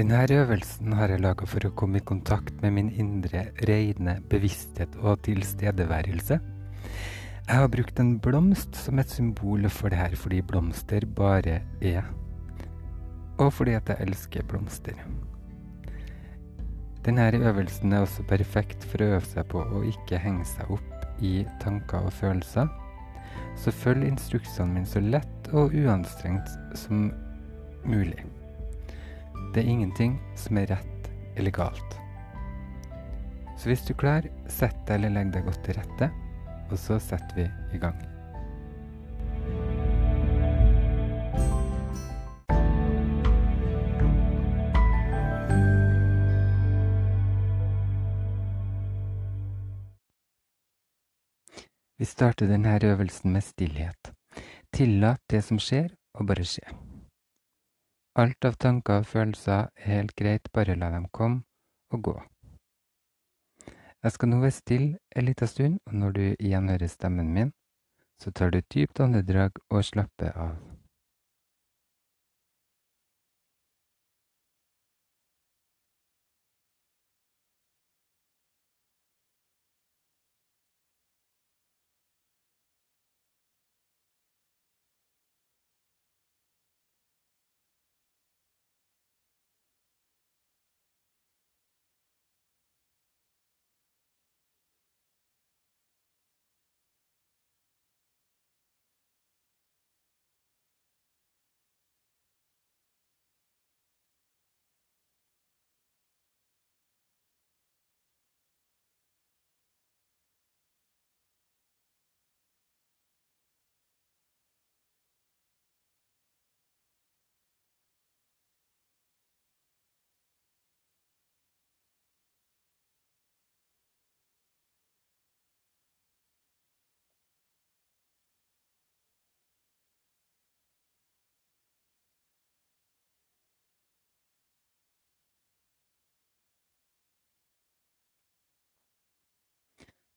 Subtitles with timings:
[0.00, 4.94] Denne øvelsen har jeg laga for å komme i kontakt med min indre, rene bevissthet
[4.96, 6.38] og tilstedeværelse.
[6.40, 12.08] Jeg har brukt en blomst som et symbol for det her, fordi blomster bare er.
[13.36, 14.96] Og fordi at jeg elsker blomster.
[17.04, 21.08] Denne øvelsen er også perfekt for å øve seg på å ikke henge seg opp
[21.20, 22.72] i tanker og følelser.
[23.52, 26.56] Så følg instruksene mine så lett og uanstrengt
[26.88, 27.10] som
[27.84, 28.39] mulig.
[29.54, 31.96] Det er ingenting som er rett eller galt.
[33.58, 36.06] Så hvis du klarer, klar, sett deg eller legg deg godt til rette,
[36.70, 37.98] og så setter vi i gang.
[51.98, 54.14] Vi starter denne øvelsen med stillhet.
[54.72, 56.89] Tillat det som skjer, å bare skje.
[58.18, 61.44] Alt av tanker og følelser er helt greit, bare la dem komme
[61.94, 62.16] og gå.
[64.02, 67.52] Jeg skal nå være stille en liten stund, og når du igjen hører stemmen min,
[68.22, 70.69] så tar du et dypt åndedrag og slapper av.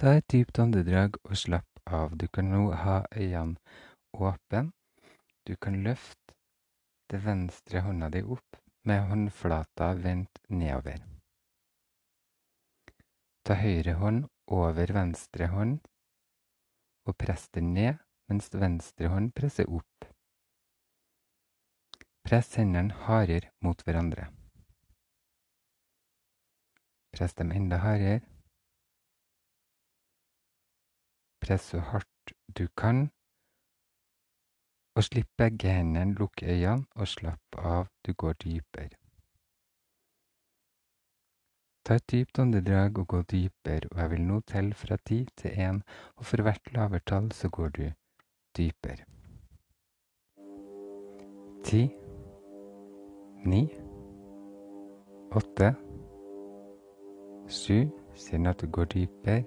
[0.00, 2.14] Ta et dypt åndedrag og slapp av.
[2.16, 3.60] Du kan nå ha øynene
[4.16, 4.70] åpne.
[5.44, 6.32] Du kan løfte
[7.12, 8.56] det venstre hånda di opp
[8.88, 11.04] med håndflata vendt nedover.
[13.44, 15.76] Ta høyre hånd over venstre hånd
[17.04, 18.00] og press den ned
[18.32, 20.08] mens venstre hånd presser opp.
[22.24, 24.30] Press hendene hardere mot hverandre.
[27.12, 28.29] Press dem enda hardere.
[31.40, 33.08] Press så hardt du kan,
[34.94, 38.96] og slipp begge hendene, lukk øynene og slapp av, du går dypere.
[41.84, 45.50] Ta et dypt åndedrag og gå dypere, og jeg vil nå telle fra ti til
[45.50, 45.80] én,
[46.16, 47.86] og for hvert lavertall så går du
[48.56, 49.06] dypere.
[51.64, 51.82] Ti,
[53.44, 53.62] ni,
[55.32, 55.72] åtte,
[57.48, 59.44] sju, siden at du går dypere,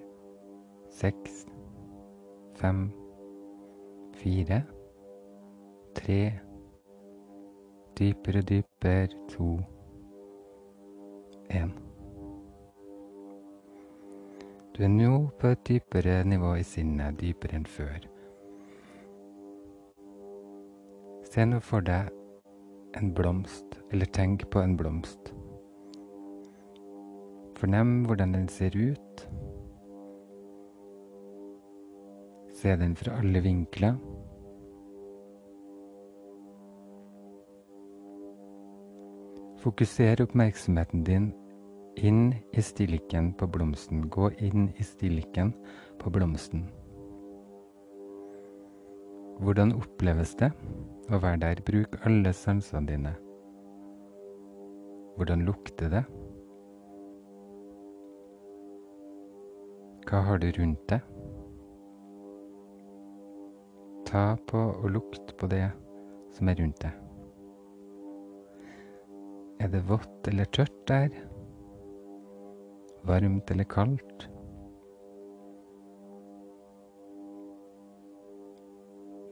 [0.90, 1.44] seks,
[2.58, 2.86] fem,
[4.18, 4.62] fire,
[5.94, 6.20] tre,
[7.98, 9.58] dypere, dypere, to,
[11.50, 11.70] én.
[14.74, 18.08] Du er nå på et dypere nivå i sinnet, dypere enn før.
[21.30, 22.10] Se nå for deg
[22.98, 25.30] en blomst, eller tenk på en blomst.
[27.58, 29.24] Fornem hvordan den ser ut.
[32.64, 33.98] Se den fra alle vinkler.
[39.60, 41.26] Fokuser oppmerksomheten din
[42.00, 44.06] inn i stilken på blomsten.
[44.08, 45.52] Gå inn i stilken
[46.00, 46.64] på blomsten.
[49.44, 50.48] Hvordan oppleves det
[51.12, 51.60] å være der?
[51.68, 53.12] Bruk alle sansene dine.
[55.18, 56.06] Hvordan lukter det?
[60.08, 61.04] Hva har du rundt deg?
[64.14, 65.64] Ta på og lukt på det
[66.36, 66.92] som er rundt deg.
[69.58, 71.08] Er det vått eller tørt der?
[73.10, 74.28] Varmt eller kaldt?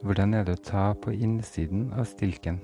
[0.03, 2.59] Hvordan er det å ta på innsiden av stilken?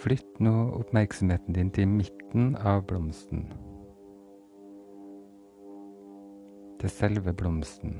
[0.00, 3.50] Flytt nå oppmerksomheten din til midten av blomsten.
[6.80, 7.98] Til selve blomsten.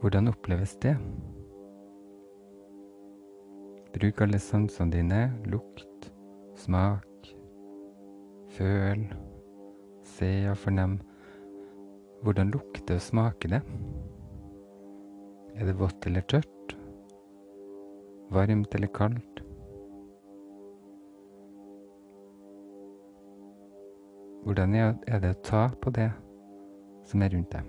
[0.00, 0.96] Hvordan oppleves det?
[3.94, 5.20] Bruk alle sansene dine.
[5.46, 6.08] Lukt,
[6.58, 7.28] smak,
[8.56, 9.04] føl,
[10.16, 10.96] se og fornem.
[12.26, 13.62] Hvordan lukter og smaker det?
[15.54, 16.74] Er det vått eller tørt?
[18.34, 19.44] Varmt eller kaldt?
[24.42, 26.10] Hvordan er det å ta på det
[27.08, 27.68] som er rundt deg?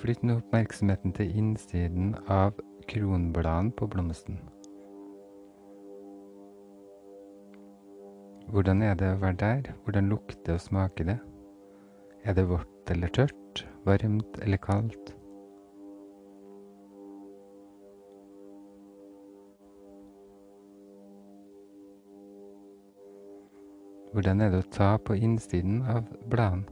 [0.00, 2.56] Flytt nå oppmerksomheten til innsiden av
[2.88, 4.38] kronbladene på blomsten.
[8.50, 9.68] Hvordan er det å være der?
[9.84, 11.18] Hvordan lukter og smaker det?
[12.24, 13.66] Er det vått eller tørt?
[13.84, 15.12] Varmt eller kaldt?
[24.10, 26.66] Hvordan er det å ta på innsiden av bladene?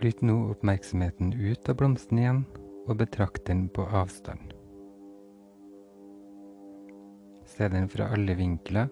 [0.00, 2.40] Flytt nå oppmerksomheten ut av blomsten igjen,
[2.88, 4.54] og betrakt den på avstand.
[7.44, 8.88] Se den fra alle vinkler.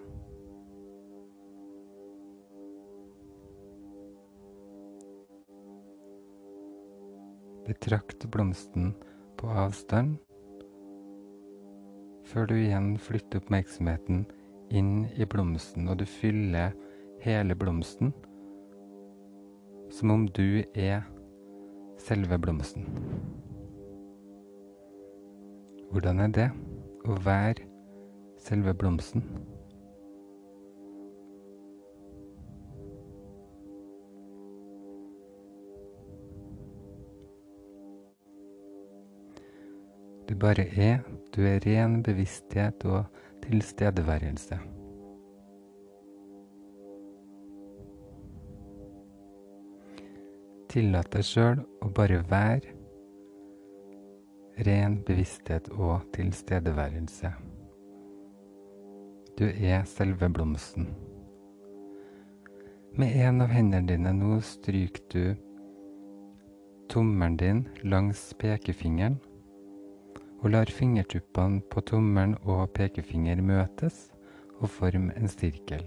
[7.68, 8.94] Betrakt blomsten
[9.36, 10.16] på avstand,
[12.28, 14.24] før du igjen flytter oppmerksomheten
[14.72, 16.72] inn i blomsten, og du fyller
[17.24, 18.14] hele blomsten
[19.92, 21.04] som om du er
[22.00, 22.84] selve blomsten.
[25.92, 26.48] Hvordan er det
[27.08, 27.64] å være
[28.44, 29.24] selve blomsten?
[40.28, 40.98] Du bare er.
[41.34, 43.04] Du er ren bevissthet og
[43.44, 44.58] tilstedeværelse.
[50.68, 52.74] Tillat deg sjøl å bare være
[54.68, 57.32] ren bevissthet og tilstedeværelse.
[59.38, 60.90] Du er selve blomsten.
[62.98, 65.24] Med en av hendene dine nå stryker du
[66.90, 69.20] tommelen din langs pekefingeren,
[70.42, 74.08] og lar fingertuppene på tommelen og pekefinger møtes
[74.58, 75.82] og forme en sirkel.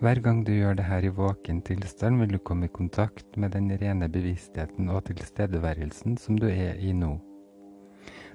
[0.00, 3.52] Hver gang du gjør det her i våken tilstand, vil du komme i kontakt med
[3.52, 7.18] den rene bevisstheten og tilstedeværelsen som du er i nå.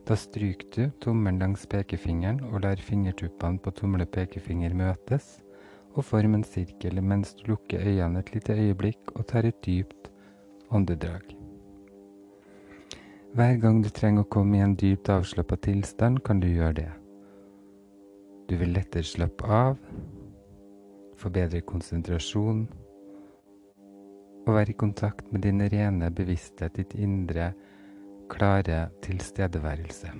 [0.05, 5.39] Da stryker du tommelen langs pekefingeren og lar fingertuppene på tommel pekefinger møtes
[5.95, 10.11] og forme en sirkel mens du lukker øynene et lite øyeblikk og tar et dypt
[10.69, 11.34] åndedrag.
[13.35, 16.91] Hver gang du trenger å komme i en dypt avslappa tilstand, kan du gjøre det.
[18.47, 19.73] Du vil lettere slappe av
[21.19, 22.61] få bedre konsentrasjon
[24.45, 27.49] og være i kontakt med din rene bevissthet, ditt indre,
[28.31, 30.15] klare tilstedeværelse.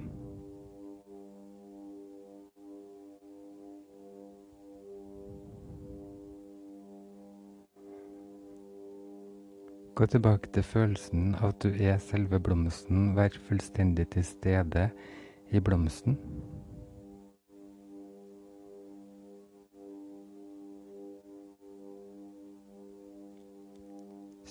[9.96, 14.90] Gå tilbake til følelsen av at du er selve blomsten, vær fullstendig til stede
[15.56, 16.18] i blomsten.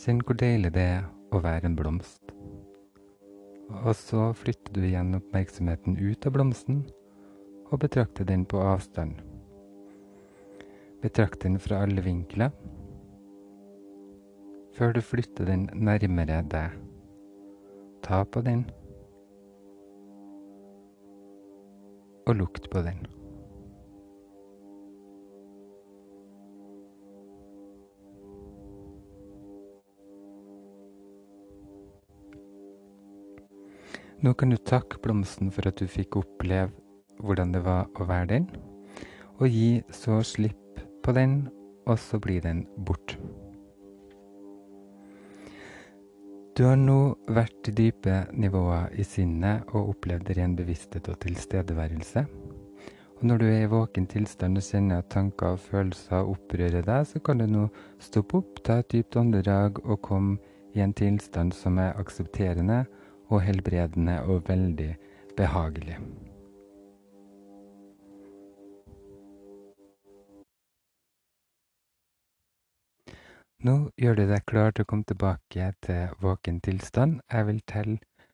[0.01, 2.33] Kjenn hvor deilig det er å være en blomst.
[3.83, 6.87] Og så flytter du igjen oppmerksomheten ut av blomsten
[7.69, 9.21] og betrakter den på avstand.
[11.05, 12.53] Betrakt den fra alle vinkler
[14.75, 16.79] før du flytter den nærmere deg.
[18.03, 18.67] Ta på den
[22.27, 23.05] og lukt på den.
[34.25, 36.71] Nå kan du takke blomsten for at du fikk oppleve
[37.21, 38.49] hvordan det var å være den,
[39.37, 41.43] og gi så slipp på den,
[41.85, 43.44] og så blir den borte.
[46.55, 52.23] Du har nå vært i dype nivåer i sinnet og opplevd ren bevissthet og tilstedeværelse.
[53.19, 57.09] Og når du er i våken tilstand og kjenner at tanker og følelser opprører deg,
[57.11, 57.65] så kan du nå
[57.99, 60.37] stoppe opp, ta et dypt åndedrag og komme
[60.79, 62.85] i en tilstand som er aksepterende
[63.33, 64.93] og helbredende og veldig
[65.35, 65.99] behagelig.
[73.65, 77.23] Nå gjør du deg klar til å komme tilbake til våken tilstand.
[77.33, 78.27] Jeg vil telle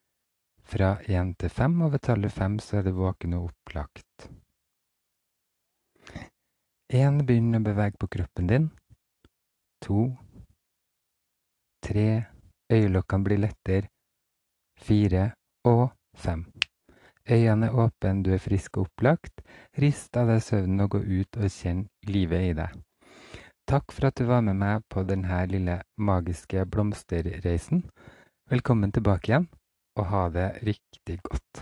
[0.67, 4.27] fra én til fem, og ved tallet fem så er det våken og opplagt.
[6.91, 8.69] Én, begynner å bevege på kroppen din.
[9.87, 10.09] To.
[11.87, 12.09] Tre.
[12.71, 13.87] Øyelokkene blir lettere.
[14.83, 15.31] Fire
[15.63, 16.49] og fem.
[17.31, 19.47] Øynene er åpne, du er frisk og opplagt.
[19.79, 22.81] Rist av deg søvnen og gå ut og kjenn livet i deg.
[23.71, 27.85] Takk for at du var med meg på denne lille magiske blomsterreisen.
[28.51, 29.47] Velkommen tilbake igjen,
[29.95, 31.61] og ha det riktig godt.